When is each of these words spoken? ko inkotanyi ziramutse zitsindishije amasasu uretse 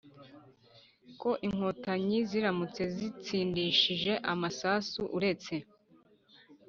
ko 1.21 1.29
inkotanyi 1.47 2.17
ziramutse 2.29 2.81
zitsindishije 2.95 4.13
amasasu 4.31 5.01
uretse 5.17 5.53